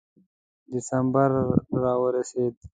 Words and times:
ډسمبر 0.71 1.29
را 1.81 1.93
ورسېد. 2.01 2.55